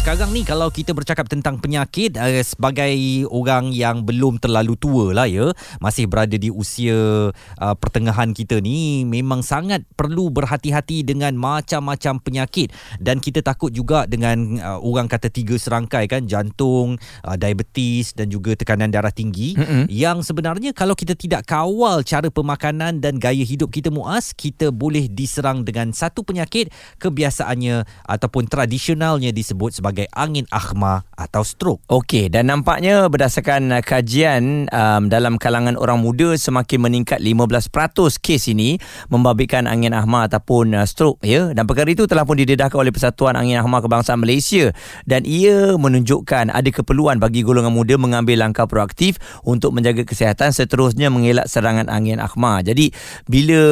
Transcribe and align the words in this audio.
sekarang 0.00 0.32
ni 0.32 0.48
kalau 0.48 0.72
kita 0.72 0.96
bercakap 0.96 1.28
tentang 1.28 1.60
penyakit 1.60 2.16
uh, 2.16 2.40
sebagai 2.40 3.28
orang 3.28 3.68
yang 3.68 4.00
belum 4.00 4.40
terlalu 4.40 4.72
tua 4.80 5.12
lah 5.12 5.28
ya 5.28 5.52
masih 5.76 6.08
berada 6.08 6.40
di 6.40 6.48
usia 6.48 7.28
uh, 7.36 7.76
pertengahan 7.76 8.32
kita 8.32 8.64
ni 8.64 9.04
memang 9.04 9.44
sangat 9.44 9.84
perlu 10.00 10.32
berhati-hati 10.32 11.04
dengan 11.04 11.36
macam-macam 11.36 12.16
penyakit 12.16 12.72
dan 12.96 13.20
kita 13.20 13.44
takut 13.44 13.76
juga 13.76 14.08
dengan 14.08 14.56
uh, 14.64 14.80
orang 14.80 15.04
kata 15.04 15.28
tiga 15.28 15.60
serangkai 15.60 16.08
kan 16.08 16.24
jantung 16.24 16.96
uh, 17.20 17.36
diabetes 17.36 18.16
dan 18.16 18.32
juga 18.32 18.56
tekanan 18.56 18.88
darah 18.88 19.12
tinggi 19.12 19.52
mm-hmm. 19.52 19.84
yang 19.92 20.24
sebenarnya 20.24 20.72
kalau 20.72 20.96
kita 20.96 21.12
tidak 21.12 21.44
kawal 21.44 22.00
cara 22.00 22.32
pemakanan 22.32 23.04
dan 23.04 23.20
gaya 23.20 23.44
hidup 23.44 23.68
kita 23.68 23.92
muas 23.92 24.32
kita 24.32 24.72
boleh 24.72 25.12
diserang 25.12 25.60
dengan 25.60 25.92
satu 25.92 26.24
penyakit 26.24 26.72
kebiasaannya 26.96 27.84
ataupun 28.08 28.48
tradisionalnya 28.48 29.28
disebut 29.36 29.76
sebagai 29.76 29.89
sebagai 29.90 30.06
angin 30.14 30.46
akhma 30.54 31.02
atau 31.18 31.42
stroke. 31.42 31.82
Okey, 31.90 32.30
dan 32.30 32.46
nampaknya 32.46 33.10
berdasarkan 33.10 33.74
uh, 33.74 33.82
kajian 33.82 34.70
um, 34.70 35.10
dalam 35.10 35.34
kalangan 35.34 35.74
orang 35.74 35.98
muda 35.98 36.38
semakin 36.38 36.86
meningkat 36.86 37.18
15% 37.18 37.66
kes 38.22 38.54
ini 38.54 38.78
membabitkan 39.10 39.66
angin 39.66 39.90
akhma 39.90 40.30
ataupun 40.30 40.78
uh, 40.78 40.86
stroke 40.86 41.18
ya. 41.26 41.50
Dan 41.50 41.66
perkara 41.66 41.90
itu 41.90 42.06
telah 42.06 42.22
pun 42.22 42.38
didedahkan 42.38 42.78
oleh 42.78 42.94
Persatuan 42.94 43.34
Angin 43.34 43.58
Akhma 43.58 43.82
Kebangsaan 43.82 44.22
Malaysia 44.22 44.70
dan 45.10 45.26
ia 45.26 45.74
menunjukkan 45.74 46.54
ada 46.54 46.70
keperluan 46.70 47.18
bagi 47.18 47.42
golongan 47.42 47.74
muda 47.74 47.98
mengambil 47.98 48.46
langkah 48.46 48.70
proaktif 48.70 49.18
untuk 49.42 49.74
menjaga 49.74 50.06
kesihatan 50.06 50.54
seterusnya 50.54 51.10
mengelak 51.10 51.50
serangan 51.50 51.90
angin 51.90 52.22
akhma. 52.22 52.62
Jadi 52.62 52.94
bila 53.26 53.62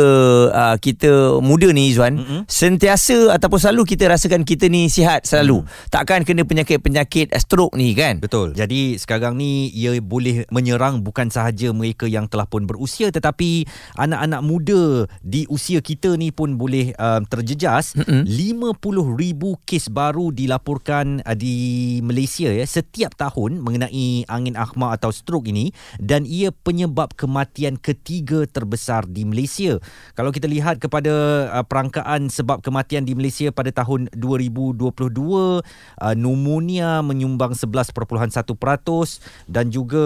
uh, 0.51 0.77
kita 0.83 1.39
muda 1.39 1.71
ni 1.71 1.95
Izwan, 1.95 2.19
mm-hmm. 2.19 2.41
sentiasa 2.51 3.39
ataupun 3.39 3.63
selalu 3.63 3.95
kita 3.95 4.11
rasakan 4.11 4.43
kita 4.43 4.67
ni 4.67 4.91
sihat 4.91 5.23
selalu. 5.29 5.63
Mm. 5.63 5.69
Tak 5.93 6.03
akan 6.09 6.25
kena 6.25 6.49
penyakit-penyakit 6.49 7.37
stroke 7.37 7.77
ni 7.77 7.93
kan? 7.93 8.17
Betul. 8.17 8.57
Jadi 8.57 8.97
sekarang 8.97 9.37
ni 9.37 9.69
ia 9.77 9.93
boleh 10.01 10.49
menyerang 10.49 11.05
bukan 11.05 11.29
sahaja 11.29 11.69
mereka 11.77 12.09
yang 12.09 12.25
telah 12.33 12.49
pun 12.49 12.65
berusia 12.65 13.13
tetapi 13.13 13.69
anak-anak 13.93 14.41
muda 14.41 15.05
di 15.21 15.45
usia 15.53 15.85
kita 15.85 16.17
ni 16.17 16.33
pun 16.33 16.57
boleh 16.57 16.97
um, 16.97 17.29
terjejas. 17.29 17.93
Mm-hmm. 17.93 18.25
50,000 18.25 19.69
kes 19.69 19.93
baru 19.93 20.33
dilaporkan 20.33 21.21
uh, 21.29 21.37
di 21.37 22.01
Malaysia 22.01 22.49
ya 22.49 22.65
setiap 22.65 23.13
tahun 23.13 23.61
mengenai 23.61 24.25
angin 24.33 24.57
akhma 24.57 24.97
atau 24.97 25.13
stroke 25.13 25.45
ini 25.53 25.77
dan 26.01 26.25
ia 26.25 26.57
penyebab 26.57 27.13
kematian 27.21 27.77
ketiga 27.77 28.49
terbesar 28.49 29.05
di 29.05 29.29
Malaysia. 29.29 29.77
Kalau 30.17 30.33
kita 30.33 30.49
lihat 30.49 30.81
kepada 30.81 31.13
uh, 31.53 31.65
perangkaan 31.69 32.33
sebab 32.33 32.65
kematian 32.65 33.05
di 33.05 33.13
Malaysia 33.13 33.53
pada 33.53 33.69
tahun 33.77 34.09
2022 34.17 35.98
uh, 36.01 36.15
pneumonia 36.15 37.03
menyumbang 37.03 37.53
11.1% 37.55 37.95
dan 39.51 39.65
juga 39.69 40.05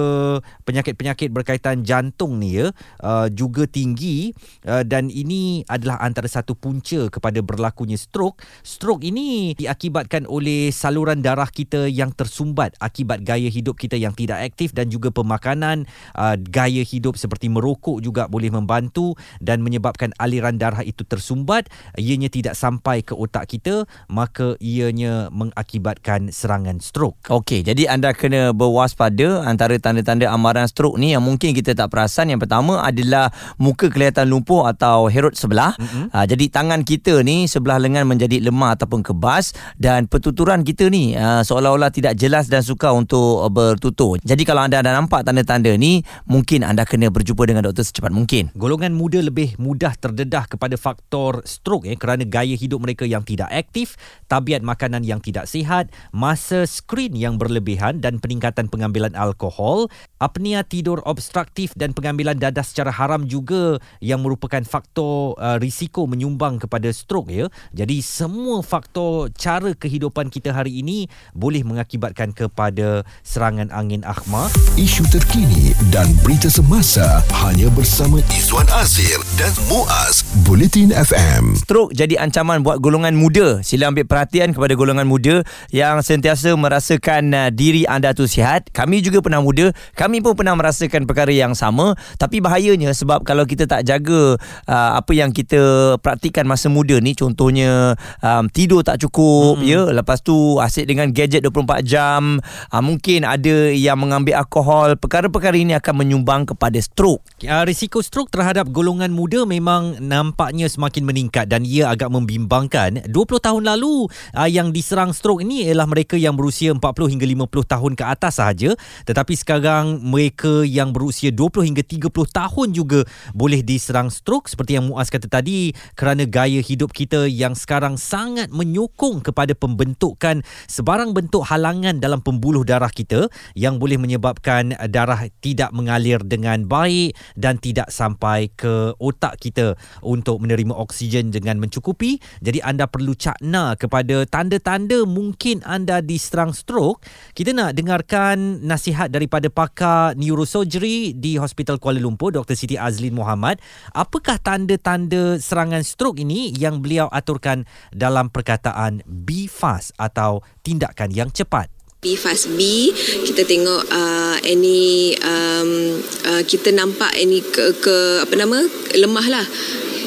penyakit-penyakit 0.65 1.29
berkaitan 1.29 1.85
jantung 1.85 2.41
ni 2.41 2.63
ya 2.63 2.73
uh, 3.05 3.29
juga 3.29 3.69
tinggi 3.69 4.33
uh, 4.67 4.83
dan 4.83 5.13
ini 5.13 5.63
adalah 5.69 6.01
antara 6.01 6.27
satu 6.27 6.57
punca 6.57 7.09
kepada 7.13 7.39
berlakunya 7.45 8.01
stroke. 8.01 8.41
Stroke 8.65 9.05
ini 9.05 9.53
diakibatkan 9.57 10.25
oleh 10.27 10.73
saluran 10.73 11.21
darah 11.21 11.49
kita 11.49 11.87
yang 11.87 12.11
tersumbat 12.15 12.75
akibat 12.81 13.23
gaya 13.23 13.49
hidup 13.53 13.77
kita 13.77 14.01
yang 14.01 14.17
tidak 14.17 14.41
aktif 14.43 14.73
dan 14.73 14.89
juga 14.89 15.13
pemakanan 15.13 15.85
uh, 16.17 16.37
gaya 16.39 16.83
hidup 16.83 17.21
seperti 17.21 17.53
merokok 17.53 18.01
juga 18.01 18.27
boleh 18.27 18.49
membantu 18.49 19.15
dan 19.39 19.61
menyebabkan 19.61 20.15
aliran 20.17 20.57
darah 20.57 20.81
itu 20.85 21.05
tersumbat 21.05 21.69
ianya 22.01 22.33
tidak 22.33 22.57
sampai 22.57 23.05
ke 23.05 23.13
otak 23.13 23.51
kita 23.51 23.85
maka 24.09 24.57
ianya 24.63 25.29
mengakibatkan 25.35 25.82
mengakibatkan 25.83 26.31
serangan 26.31 26.79
stroke. 26.79 27.19
Okey, 27.27 27.67
jadi 27.67 27.91
anda 27.91 28.15
kena 28.15 28.55
berwaspada 28.55 29.43
antara 29.43 29.75
tanda-tanda 29.83 30.31
amaran 30.31 30.71
stroke 30.71 30.95
ni 30.95 31.11
yang 31.11 31.27
mungkin 31.27 31.51
kita 31.51 31.75
tak 31.75 31.91
perasan. 31.91 32.31
Yang 32.31 32.47
pertama 32.47 32.87
adalah 32.87 33.35
muka 33.59 33.91
kelihatan 33.91 34.31
lumpuh 34.31 34.71
atau 34.71 35.11
herut 35.11 35.35
sebelah. 35.35 35.75
Mm-hmm. 35.75 36.05
Uh, 36.15 36.27
jadi 36.31 36.45
tangan 36.55 36.81
kita 36.87 37.27
ni 37.27 37.51
sebelah 37.51 37.83
lengan 37.83 38.07
menjadi 38.07 38.39
lemah 38.39 38.79
ataupun 38.79 39.03
kebas 39.03 39.59
dan 39.75 40.07
pertuturan 40.07 40.63
kita 40.63 40.87
ni 40.87 41.19
uh, 41.19 41.43
seolah-olah 41.43 41.91
tidak 41.91 42.15
jelas 42.15 42.47
dan 42.47 42.63
suka 42.63 42.95
untuk 42.95 43.51
bertutur. 43.51 44.23
Jadi 44.23 44.47
kalau 44.47 44.63
anda 44.63 44.79
ada 44.79 44.95
nampak 44.95 45.27
tanda-tanda 45.27 45.75
ni, 45.75 46.07
mungkin 46.31 46.63
anda 46.63 46.87
kena 46.87 47.11
berjumpa 47.11 47.43
dengan 47.43 47.67
doktor 47.67 47.83
secepat 47.83 48.15
mungkin. 48.15 48.55
Golongan 48.55 48.95
muda 48.95 49.19
lebih 49.19 49.59
mudah 49.59 49.99
terdedah 49.99 50.47
kepada 50.47 50.79
faktor 50.79 51.43
stroke 51.43 51.91
eh, 51.91 51.99
kerana 51.99 52.23
gaya 52.23 52.55
hidup 52.55 52.79
mereka 52.85 53.03
yang 53.03 53.27
tidak 53.27 53.51
aktif, 53.51 53.99
tabiat 54.31 54.63
makanan 54.63 55.03
yang 55.03 55.19
tidak 55.19 55.49
sihat 55.49 55.72
melihat 55.73 55.89
masa 56.13 56.69
skrin 56.69 57.17
yang 57.17 57.41
berlebihan 57.41 58.05
dan 58.05 58.21
peningkatan 58.21 58.69
pengambilan 58.69 59.17
alkohol, 59.17 59.89
apnia 60.21 60.61
tidur 60.69 61.01
obstruktif 61.09 61.73
dan 61.73 61.97
pengambilan 61.97 62.37
dadah 62.37 62.61
secara 62.61 62.93
haram 62.93 63.25
juga 63.25 63.81
yang 64.05 64.21
merupakan 64.21 64.61
faktor 64.69 65.33
uh, 65.41 65.57
risiko 65.57 66.05
menyumbang 66.05 66.61
kepada 66.61 66.93
stroke 66.93 67.33
ya. 67.33 67.49
Jadi 67.73 68.05
semua 68.05 68.61
faktor 68.61 69.33
cara 69.33 69.73
kehidupan 69.73 70.29
kita 70.29 70.53
hari 70.53 70.85
ini 70.85 71.09
boleh 71.33 71.65
mengakibatkan 71.65 72.37
kepada 72.37 73.09
serangan 73.25 73.73
angin 73.73 74.05
akhma. 74.05 74.53
Isu 74.77 75.09
terkini 75.09 75.73
dan 75.89 76.13
berita 76.21 76.53
semasa 76.53 77.25
hanya 77.49 77.73
bersama 77.73 78.21
Izwan 78.29 78.69
Azir 78.77 79.17
dan 79.41 79.49
Muaz 79.73 80.21
Bulletin 80.45 80.93
FM. 80.93 81.57
Stroke 81.57 81.97
jadi 81.97 82.21
ancaman 82.21 82.61
buat 82.61 82.77
golongan 82.85 83.17
muda. 83.17 83.65
Sila 83.65 83.89
ambil 83.89 84.05
perhatian 84.05 84.53
kepada 84.53 84.77
golongan 84.77 85.09
muda 85.09 85.41
yang 85.71 86.03
sentiasa 86.03 86.57
merasakan 86.59 87.31
uh, 87.31 87.49
diri 87.53 87.87
anda 87.87 88.11
tu 88.17 88.27
sihat. 88.27 88.73
Kami 88.73 89.05
juga 89.05 89.23
pernah 89.23 89.39
muda, 89.39 89.71
kami 89.95 90.25
pun 90.25 90.35
pernah 90.35 90.57
merasakan 90.57 91.07
perkara 91.07 91.31
yang 91.31 91.53
sama. 91.55 91.95
Tapi 92.19 92.43
bahayanya 92.43 92.91
sebab 92.97 93.23
kalau 93.23 93.47
kita 93.47 93.69
tak 93.69 93.87
jaga 93.87 94.41
uh, 94.67 94.91
apa 94.99 95.13
yang 95.13 95.31
kita 95.31 95.95
praktikan 96.01 96.49
masa 96.49 96.73
muda 96.73 96.97
ni, 96.99 97.13
contohnya 97.13 97.95
um, 98.25 98.49
tidur 98.49 98.81
tak 98.81 98.99
cukup, 99.05 99.61
mm-hmm. 99.61 99.69
ya, 99.69 99.81
lepas 99.93 100.25
tu 100.25 100.59
asyik 100.59 100.89
dengan 100.89 101.13
gadget 101.13 101.45
24 101.45 101.85
jam, 101.85 102.41
uh, 102.73 102.83
mungkin 102.83 103.29
ada 103.29 103.69
yang 103.71 104.01
mengambil 104.01 104.41
alkohol, 104.41 104.97
perkara-perkara 104.97 105.55
ini 105.61 105.77
akan 105.77 105.95
menyumbang 106.01 106.49
kepada 106.49 106.81
stroke. 106.81 107.21
Uh, 107.45 107.69
risiko 107.69 108.01
stroke 108.01 108.33
terhadap 108.33 108.73
golongan 108.73 109.13
muda 109.13 109.45
memang 109.45 110.01
nampaknya 110.01 110.65
semakin 110.73 111.05
meningkat 111.05 111.53
dan 111.53 111.69
ia 111.69 111.93
agak 111.93 112.09
membimbangkan. 112.09 113.05
20 113.13 113.13
tahun 113.45 113.63
lalu 113.69 114.09
uh, 114.33 114.49
yang 114.49 114.73
diserang 114.73 115.13
stroke 115.13 115.45
ini 115.45 115.52
ialah 115.61 115.85
mereka 115.85 116.17
yang 116.17 116.33
berusia 116.33 116.73
40 116.73 116.81
hingga 117.13 117.27
50 117.29 117.69
tahun 117.69 117.93
ke 117.93 118.05
atas 118.09 118.41
sahaja. 118.41 118.73
Tetapi 119.05 119.35
sekarang 119.37 120.01
mereka 120.01 120.65
yang 120.65 120.97
berusia 120.97 121.29
20 121.29 121.69
hingga 121.69 121.85
30 121.85 122.09
tahun 122.09 122.69
juga 122.73 123.05
boleh 123.37 123.61
diserang 123.61 124.09
stroke. 124.09 124.49
Seperti 124.49 124.81
yang 124.81 124.89
Muaz 124.89 125.13
kata 125.13 125.29
tadi 125.29 125.77
kerana 125.93 126.25
gaya 126.25 126.65
hidup 126.65 126.97
kita 126.97 127.29
yang 127.29 127.53
sekarang 127.53 128.01
sangat 128.01 128.49
menyokong 128.49 129.21
kepada 129.21 129.53
pembentukan 129.53 130.41
sebarang 130.71 131.13
bentuk 131.13 131.45
halangan 131.45 132.01
dalam 132.01 132.25
pembuluh 132.25 132.65
darah 132.65 132.89
kita 132.89 133.29
yang 133.53 133.77
boleh 133.77 133.99
menyebabkan 133.99 134.79
darah 134.89 135.29
tidak 135.43 135.75
mengalir 135.75 136.23
dengan 136.23 136.65
baik 136.65 137.19
dan 137.35 137.59
tidak 137.59 137.91
sampai 137.91 138.49
ke 138.55 138.95
otak 139.03 139.43
kita 139.43 139.75
untuk 140.07 140.39
menerima 140.39 140.73
oksigen 140.73 141.35
dengan 141.35 141.59
mencukupi. 141.59 142.23
Jadi 142.39 142.63
anda 142.63 142.87
perlu 142.87 143.19
cakna 143.19 143.75
kepada 143.75 144.23
tanda-tanda 144.31 145.03
mungkin 145.03 145.32
mungkin 145.33 145.65
anda 145.65 146.05
diserang 146.05 146.53
stroke, 146.53 147.01
kita 147.33 147.57
nak 147.57 147.73
dengarkan 147.73 148.61
nasihat 148.61 149.09
daripada 149.09 149.49
pakar 149.49 150.13
neurosurgery 150.13 151.17
di 151.17 151.41
Hospital 151.41 151.81
Kuala 151.81 152.05
Lumpur, 152.05 152.37
Dr. 152.37 152.53
Siti 152.53 152.77
Azlin 152.77 153.17
Muhammad. 153.17 153.65
Apakah 153.97 154.37
tanda-tanda 154.37 155.41
serangan 155.41 155.81
stroke 155.81 156.21
ini 156.21 156.53
yang 156.53 156.85
beliau 156.85 157.09
aturkan 157.09 157.65
dalam 157.97 158.29
perkataan 158.29 159.01
be 159.09 159.49
fast 159.49 159.97
atau 159.97 160.45
tindakan 160.61 161.09
yang 161.17 161.33
cepat? 161.33 161.73
B 162.03 162.19
fast 162.19 162.51
B 162.59 162.91
kita 163.25 163.47
tengok 163.47 163.87
uh, 163.87 164.35
any 164.43 165.15
um, 165.23 166.03
uh, 166.27 166.43
kita 166.43 166.75
nampak 166.75 167.15
any 167.15 167.39
ke, 167.39 167.79
ke 167.79 168.27
apa 168.27 168.35
nama 168.35 168.59
lemah 168.99 169.27
lah 169.31 169.47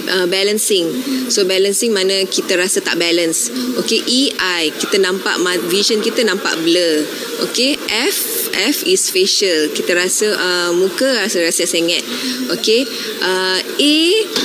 uh, 0.10 0.28
balancing. 0.30 0.88
So 1.30 1.46
balancing 1.46 1.92
mana 1.94 2.26
kita 2.26 2.58
rasa 2.58 2.82
tak 2.82 2.98
balance. 2.98 3.50
Okay, 3.82 4.02
E 4.06 4.34
I 4.38 4.70
kita 4.76 5.02
nampak 5.02 5.38
vision 5.68 6.02
kita 6.02 6.22
nampak 6.26 6.56
blur. 6.62 7.06
Okay, 7.50 7.76
F 7.90 8.50
F 8.56 8.86
is 8.88 9.10
facial. 9.12 9.74
Kita 9.74 9.92
rasa 9.98 10.32
uh, 10.36 10.72
muka 10.72 11.26
rasa 11.26 11.44
rasa 11.44 11.68
sengit. 11.68 12.02
Okay, 12.54 12.86
uh, 13.22 13.60
A 13.62 13.96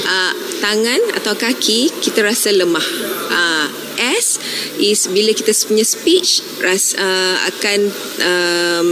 uh, 0.09 0.33
tangan 0.61 1.01
atau 1.17 1.35
kaki 1.37 1.91
kita 2.01 2.25
rasa 2.25 2.53
lemah. 2.53 2.87
Uh, 3.31 3.90
S 4.01 4.41
is 4.81 5.05
bila 5.13 5.37
kita 5.37 5.53
punya 5.69 5.85
speech 5.85 6.41
ras, 6.65 6.97
uh, 6.97 7.37
akan 7.53 7.79
um, 8.25 8.87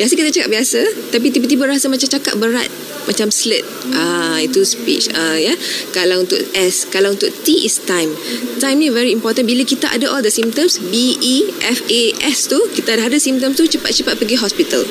biasa 0.00 0.12
kita 0.16 0.32
cakap 0.32 0.50
biasa 0.50 0.80
tapi 1.12 1.28
tiba-tiba 1.28 1.68
rasa 1.68 1.92
macam 1.92 2.08
cakap 2.08 2.34
berat 2.40 2.72
macam 3.04 3.32
slurred 3.32 3.64
ah 3.96 4.36
itu 4.36 4.64
speech 4.64 5.08
ah 5.16 5.36
ya. 5.36 5.56
Kalau 5.96 6.24
untuk 6.24 6.40
S 6.52 6.88
kalau 6.88 7.16
untuk 7.16 7.32
T 7.44 7.64
is 7.64 7.80
time. 7.84 8.12
Time 8.60 8.76
ni 8.80 8.92
very 8.92 9.16
important. 9.16 9.48
Bila 9.48 9.64
kita 9.64 9.88
ada 9.88 10.12
all 10.12 10.20
the 10.20 10.32
symptoms 10.32 10.76
B 10.80 11.16
E 11.16 11.48
F 11.64 11.84
A 11.88 12.02
S 12.28 12.48
tu 12.52 12.60
kita 12.76 13.00
dah 13.00 13.08
ada 13.08 13.16
symptoms 13.16 13.56
tu 13.56 13.64
cepat-cepat 13.64 14.16
pergi 14.20 14.36
hospital 14.36 14.84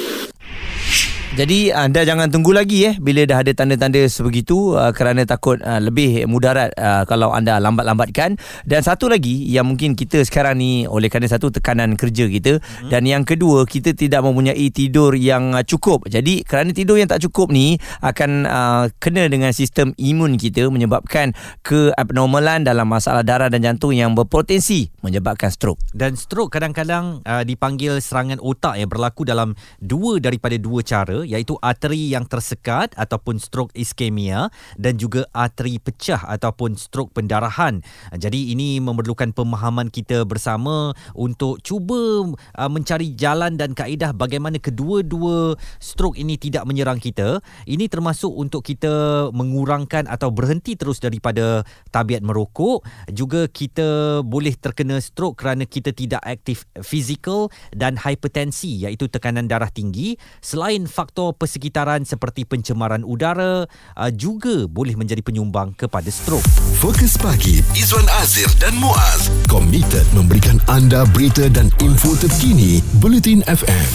Jadi 1.38 1.70
anda 1.70 2.02
jangan 2.02 2.34
tunggu 2.34 2.50
lagi 2.50 2.90
eh 2.90 2.96
bila 2.98 3.22
dah 3.22 3.46
ada 3.46 3.54
tanda-tanda 3.54 4.02
sebegitu 4.10 4.74
uh, 4.74 4.90
kerana 4.90 5.22
takut 5.22 5.62
uh, 5.62 5.78
lebih 5.78 6.26
mudarat 6.26 6.74
uh, 6.74 7.06
kalau 7.06 7.30
anda 7.30 7.62
lambat-lambatkan 7.62 8.42
dan 8.66 8.82
satu 8.82 9.06
lagi 9.06 9.46
yang 9.46 9.70
mungkin 9.70 9.94
kita 9.94 10.26
sekarang 10.26 10.58
ni 10.58 10.90
oleh 10.90 11.14
kerana 11.14 11.30
satu 11.30 11.54
tekanan 11.54 11.94
kerja 11.94 12.26
kita 12.26 12.58
hmm. 12.58 12.90
dan 12.90 13.06
yang 13.06 13.22
kedua 13.22 13.70
kita 13.70 13.94
tidak 13.94 14.26
mempunyai 14.26 14.66
tidur 14.74 15.14
yang 15.14 15.54
uh, 15.54 15.62
cukup. 15.62 16.10
Jadi 16.10 16.42
kerana 16.42 16.74
tidur 16.74 16.98
yang 16.98 17.06
tak 17.06 17.22
cukup 17.30 17.54
ni 17.54 17.78
akan 18.02 18.50
uh, 18.50 18.84
kena 18.98 19.30
dengan 19.30 19.54
sistem 19.54 19.94
imun 19.94 20.42
kita 20.42 20.66
menyebabkan 20.74 21.38
keabnormalan 21.62 22.66
dalam 22.66 22.90
masalah 22.90 23.22
darah 23.22 23.54
dan 23.54 23.62
jantung 23.62 23.94
yang 23.94 24.18
berpotensi 24.18 24.90
menyebabkan 25.06 25.54
stroke. 25.54 25.86
Dan 25.94 26.18
stroke 26.18 26.50
kadang-kadang 26.50 27.22
uh, 27.30 27.46
dipanggil 27.46 28.02
serangan 28.02 28.42
otak 28.42 28.82
yang 28.82 28.90
berlaku 28.90 29.22
dalam 29.22 29.54
dua 29.78 30.18
daripada 30.18 30.58
dua 30.58 30.82
cara 30.82 31.27
iaitu 31.28 31.60
arteri 31.60 32.16
yang 32.16 32.24
tersekat 32.24 32.96
ataupun 32.96 33.44
stroke 33.44 33.76
iskemia 33.76 34.48
dan 34.80 34.96
juga 34.96 35.28
arteri 35.36 35.78
pecah 35.84 36.24
ataupun 36.24 36.80
stroke 36.80 37.12
pendarahan. 37.12 37.84
Jadi 38.16 38.56
ini 38.56 38.80
memerlukan 38.80 39.36
pemahaman 39.36 39.92
kita 39.92 40.24
bersama 40.24 40.96
untuk 41.12 41.60
cuba 41.60 42.32
uh, 42.56 42.70
mencari 42.72 43.12
jalan 43.18 43.60
dan 43.60 43.76
kaedah 43.76 44.16
bagaimana 44.16 44.62
kedua-dua 44.62 45.60
stroke 45.84 46.16
ini 46.16 46.40
tidak 46.40 46.64
menyerang 46.64 47.02
kita. 47.02 47.44
Ini 47.68 47.90
termasuk 47.92 48.32
untuk 48.32 48.64
kita 48.64 49.28
mengurangkan 49.34 50.08
atau 50.08 50.30
berhenti 50.32 50.78
terus 50.80 51.02
daripada 51.02 51.66
tabiat 51.90 52.22
merokok. 52.22 52.86
Juga 53.12 53.50
kita 53.50 54.22
boleh 54.22 54.54
terkena 54.56 55.02
stroke 55.02 55.42
kerana 55.42 55.66
kita 55.66 55.92
tidak 55.92 56.22
aktif 56.22 56.70
fizikal 56.86 57.50
dan 57.74 57.98
hipertensi 57.98 58.86
iaitu 58.86 59.10
tekanan 59.10 59.50
darah 59.50 59.74
tinggi. 59.74 60.16
Selain 60.40 60.86
faktor 60.86 61.07
faktor 61.08 61.32
persekitaran 61.40 62.04
seperti 62.04 62.44
pencemaran 62.44 63.08
udara 63.08 63.64
uh, 63.96 64.12
juga 64.12 64.68
boleh 64.68 65.00
menjadi 65.00 65.24
penyumbang 65.24 65.72
kepada 65.80 66.12
stroke. 66.12 66.44
Fokus 66.84 67.16
pagi 67.16 67.64
Izwan 67.80 68.04
Azir 68.20 68.52
dan 68.60 68.76
Muaz 68.76 69.32
komited 69.48 70.04
memberikan 70.12 70.60
anda 70.68 71.08
berita 71.16 71.48
dan 71.48 71.72
info 71.80 72.12
terkini 72.20 72.84
Bulletin 73.00 73.40
FM 73.48 73.88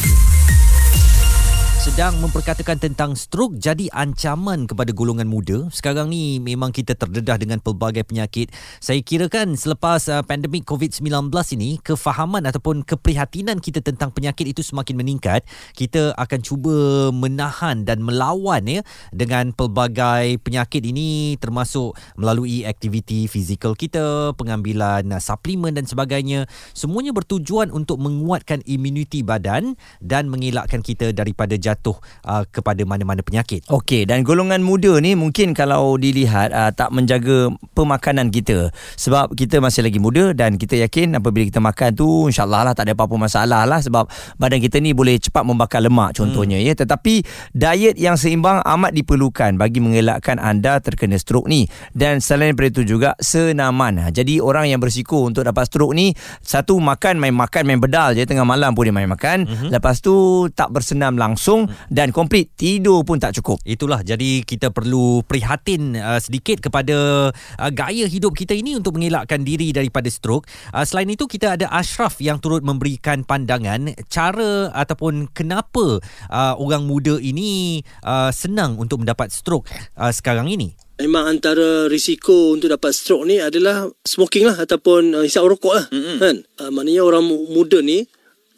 sedang 1.83 2.15
memperkatakan 2.23 2.79
tentang 2.79 3.19
stroke 3.19 3.59
jadi 3.59 3.91
ancaman 3.91 4.71
kepada 4.71 4.95
golongan 4.95 5.27
muda. 5.27 5.67
Sekarang 5.75 6.15
ni 6.15 6.39
memang 6.39 6.71
kita 6.71 6.95
terdedah 6.95 7.35
dengan 7.35 7.59
pelbagai 7.59 8.07
penyakit. 8.07 8.55
Saya 8.79 9.03
kira 9.03 9.27
kan 9.27 9.59
selepas 9.59 10.07
uh, 10.07 10.23
pandemik 10.23 10.63
COVID-19 10.63 11.27
ini, 11.59 11.83
kefahaman 11.83 12.47
ataupun 12.47 12.87
keprihatinan 12.87 13.59
kita 13.59 13.83
tentang 13.83 14.15
penyakit 14.15 14.55
itu 14.55 14.63
semakin 14.63 14.95
meningkat. 14.95 15.43
Kita 15.75 16.15
akan 16.15 16.41
cuba 16.47 17.11
menahan 17.11 17.83
dan 17.83 17.99
melawan 18.07 18.63
ya 18.63 18.87
dengan 19.11 19.51
pelbagai 19.51 20.39
penyakit 20.39 20.87
ini 20.87 21.35
termasuk 21.43 21.99
melalui 22.15 22.63
aktiviti 22.63 23.27
fizikal 23.27 23.75
kita, 23.75 24.39
pengambilan 24.39 25.11
uh, 25.11 25.19
suplemen 25.19 25.75
dan 25.75 25.91
sebagainya. 25.91 26.47
Semuanya 26.79 27.11
bertujuan 27.11 27.75
untuk 27.75 27.99
menguatkan 27.99 28.63
imuniti 28.71 29.27
badan 29.27 29.75
dan 29.99 30.31
mengelakkan 30.31 30.79
kita 30.79 31.11
daripada 31.11 31.59
jatuh 31.59 31.72
jatuh 31.73 31.99
uh, 32.25 32.47
kepada 32.49 32.81
mana-mana 32.89 33.21
penyakit. 33.21 33.67
Okey 33.69 34.07
dan 34.07 34.23
golongan 34.23 34.63
muda 34.63 34.97
ni 35.03 35.19
mungkin 35.19 35.53
kalau 35.53 35.99
dilihat 35.99 36.55
uh, 36.55 36.71
tak 36.71 36.95
menjaga 36.95 37.51
pemakanan 37.75 38.31
kita 38.31 38.71
sebab 38.97 39.35
kita 39.35 39.59
masih 39.59 39.85
lagi 39.85 39.99
muda 39.99 40.33
dan 40.33 40.57
kita 40.57 40.79
yakin 40.79 41.19
apabila 41.19 41.45
kita 41.49 41.61
makan 41.61 41.91
tu 41.99 42.31
insyaallah 42.31 42.71
lah 42.71 42.75
tak 42.79 42.89
ada 42.89 42.95
apa-apa 42.97 43.17
masalah 43.19 43.67
lah 43.67 43.83
sebab 43.83 44.07
badan 44.39 44.63
kita 44.63 44.79
ni 44.79 44.95
boleh 44.95 45.19
cepat 45.19 45.43
membakar 45.43 45.83
lemak 45.83 46.15
contohnya 46.15 46.63
hmm. 46.63 46.67
ya 46.71 46.73
tetapi 46.79 47.15
diet 47.53 47.97
yang 47.99 48.15
seimbang 48.15 48.63
amat 48.63 48.95
diperlukan 48.95 49.59
bagi 49.59 49.83
mengelakkan 49.83 50.39
anda 50.39 50.79
terkena 50.79 51.19
stroke 51.19 51.51
ni 51.51 51.67
dan 51.97 52.23
selain 52.23 52.53
daripada 52.53 52.69
itu 52.69 52.83
juga 52.85 53.11
senaman. 53.19 54.13
Jadi 54.13 54.39
orang 54.39 54.69
yang 54.69 54.79
bersiko 54.79 55.25
untuk 55.25 55.49
dapat 55.49 55.67
stroke 55.67 55.97
ni 55.97 56.13
satu 56.45 56.77
makan 56.79 57.17
main 57.19 57.33
makan 57.33 57.63
main 57.65 57.81
bedal 57.81 58.13
je 58.13 58.29
tengah 58.29 58.45
malam 58.45 58.77
pun 58.77 58.85
dia 58.85 58.95
main 58.95 59.09
makan 59.09 59.49
hmm. 59.49 59.69
lepas 59.73 59.99
tu 60.05 60.47
tak 60.53 60.69
bersenam 60.71 61.17
langsung 61.17 61.62
dan 61.91 62.15
komplit 62.15 62.53
tidur 62.55 63.03
pun 63.03 63.19
tak 63.19 63.37
cukup. 63.39 63.59
Itulah 63.67 64.01
jadi 64.07 64.45
kita 64.47 64.71
perlu 64.71 65.27
prihatin 65.27 65.99
uh, 65.99 66.21
sedikit 66.23 66.63
kepada 66.63 67.31
uh, 67.33 67.71
gaya 67.73 68.07
hidup 68.07 68.37
kita 68.37 68.55
ini 68.55 68.79
untuk 68.79 68.97
mengelakkan 68.97 69.43
diri 69.43 69.75
daripada 69.75 70.07
stroke. 70.09 70.47
Uh, 70.71 70.85
selain 70.87 71.11
itu 71.11 71.27
kita 71.27 71.59
ada 71.59 71.67
Ashraf 71.73 72.21
yang 72.23 72.39
turut 72.39 72.63
memberikan 72.63 73.27
pandangan 73.27 73.95
cara 74.09 74.71
ataupun 74.73 75.31
kenapa 75.33 75.99
uh, 76.31 76.55
orang 76.59 76.87
muda 76.87 77.19
ini 77.19 77.83
uh, 78.05 78.31
senang 78.31 78.79
untuk 78.79 79.03
mendapat 79.03 79.33
stroke 79.33 79.69
uh, 79.99 80.13
sekarang 80.13 80.49
ini. 80.49 80.75
Memang 81.03 81.35
antara 81.35 81.91
risiko 81.91 82.55
untuk 82.55 82.71
dapat 82.71 82.95
stroke 82.95 83.27
ni 83.27 83.43
adalah 83.43 83.91
smoking 84.07 84.47
lah 84.47 84.63
ataupun 84.63 85.19
uh, 85.19 85.25
hisap 85.27 85.43
rokok 85.43 85.75
lah. 85.75 85.87
Mm-hmm. 85.91 86.17
Kan? 86.23 86.37
Uh, 86.63 86.71
maknanya 86.71 87.03
orang 87.03 87.25
muda 87.27 87.83
ni 87.83 88.07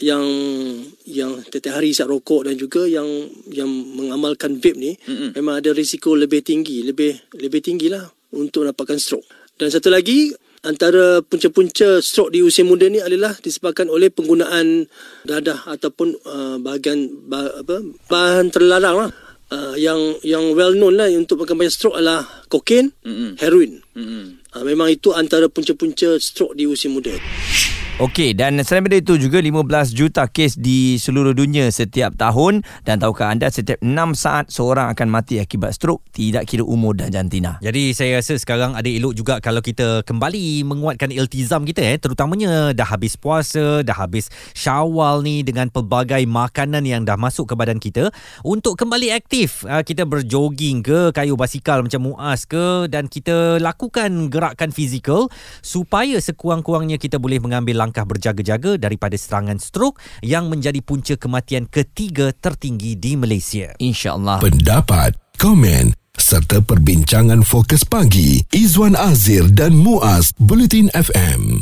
yang 0.03 0.25
yang 1.07 1.39
setiap 1.47 1.79
hari 1.79 1.95
isap 1.95 2.11
rokok 2.11 2.51
dan 2.51 2.59
juga 2.59 2.83
yang 2.91 3.07
yang 3.47 3.71
mengamalkan 3.71 4.59
vape 4.59 4.75
ni 4.75 4.99
mm-hmm. 4.99 5.39
memang 5.39 5.63
ada 5.63 5.71
risiko 5.71 6.19
lebih 6.19 6.43
tinggi 6.43 6.83
lebih 6.83 7.15
lebih 7.39 7.63
tinggilah 7.63 8.03
untuk 8.35 8.67
dapatkan 8.67 8.99
stroke 8.99 9.27
dan 9.55 9.71
satu 9.71 9.95
lagi 9.95 10.35
antara 10.67 11.21
punca-punca 11.23 12.03
stroke 12.03 12.35
di 12.35 12.43
usia 12.43 12.67
muda 12.67 12.91
ni 12.91 12.99
adalah 12.99 13.37
disebabkan 13.39 13.87
oleh 13.87 14.11
penggunaan 14.11 14.89
dadah 15.23 15.69
ataupun 15.69 16.17
uh, 16.25 16.57
bahagian 16.59 17.13
bah, 17.29 17.63
apa 17.63 17.85
bahan 18.11 18.51
terlarang 18.51 18.97
lah 19.07 19.11
uh, 19.55 19.77
yang 19.79 20.19
yang 20.27 20.57
well 20.59 20.75
known 20.75 20.99
lah 20.99 21.07
untuk 21.13 21.45
pengambilan 21.45 21.71
stroke 21.71 21.95
adalah 21.95 22.27
kokain 22.51 22.91
mm-hmm. 23.07 23.39
heroin 23.39 23.79
mm-hmm. 23.95 24.25
uh, 24.59 24.65
memang 24.67 24.91
itu 24.91 25.15
antara 25.15 25.47
punca-punca 25.47 26.19
stroke 26.19 26.59
di 26.59 26.67
usia 26.67 26.91
muda 26.91 27.15
Okey 27.95 28.35
dan 28.35 28.59
selain 28.67 28.83
daripada 28.83 28.99
itu 28.99 29.15
juga 29.31 29.39
15 29.39 29.95
juta 29.95 30.27
kes 30.27 30.59
di 30.59 30.99
seluruh 30.99 31.31
dunia 31.31 31.71
setiap 31.71 32.19
tahun 32.19 32.67
dan 32.83 32.99
tahukah 32.99 33.31
anda 33.31 33.47
setiap 33.47 33.79
6 33.79 34.19
saat 34.19 34.51
seorang 34.51 34.91
akan 34.91 35.07
mati 35.07 35.39
akibat 35.39 35.79
stroke 35.79 36.03
tidak 36.11 36.51
kira 36.51 36.67
umur 36.67 36.99
dan 36.99 37.15
jantina. 37.15 37.55
Jadi 37.63 37.95
saya 37.95 38.19
rasa 38.19 38.35
sekarang 38.35 38.75
ada 38.75 38.91
elok 38.91 39.15
juga 39.15 39.39
kalau 39.39 39.63
kita 39.63 40.03
kembali 40.11 40.67
menguatkan 40.67 41.15
iltizam 41.15 41.63
kita 41.63 41.87
eh 41.87 41.95
terutamanya 41.95 42.75
dah 42.75 42.83
habis 42.83 43.15
puasa, 43.15 43.87
dah 43.87 43.95
habis 43.95 44.27
Syawal 44.59 45.23
ni 45.23 45.47
dengan 45.47 45.71
pelbagai 45.71 46.27
makanan 46.27 46.83
yang 46.83 47.07
dah 47.07 47.15
masuk 47.15 47.47
ke 47.47 47.55
badan 47.55 47.79
kita 47.79 48.11
untuk 48.43 48.75
kembali 48.75 49.15
aktif. 49.15 49.63
Ah, 49.71 49.87
kita 49.87 50.03
berjoging 50.03 50.83
ke 50.83 51.15
kayu 51.15 51.39
basikal 51.39 51.87
macam 51.87 52.11
Muaz 52.11 52.43
ke 52.43 52.91
dan 52.91 53.07
kita 53.07 53.63
lakukan 53.63 54.35
gerakan 54.35 54.75
fizikal 54.75 55.31
supaya 55.63 56.19
sekurang-kurangnya 56.19 56.99
kita 56.99 57.23
boleh 57.23 57.39
mengambil 57.39 57.84
langkah 57.85 58.09
berjaga-jaga 58.09 58.81
daripada 58.81 59.21
serangan 59.21 59.61
stroke 59.61 60.01
yang 60.25 60.49
menjadi 60.49 60.81
punca 60.81 61.21
kematian 61.21 61.69
ketiga 61.69 62.33
tertinggi 62.33 62.97
di 62.97 63.21
Malaysia. 63.21 63.77
InsyaAllah. 63.77 64.41
Pendapat, 64.41 65.13
komen 65.37 65.93
serta 66.17 66.65
perbincangan 66.65 67.45
fokus 67.45 67.85
pagi 67.85 68.41
Izwan 68.55 68.97
Azir 68.97 69.51
dan 69.53 69.77
Muaz 69.77 70.33
Bulletin 70.41 70.89
FM. 70.97 71.61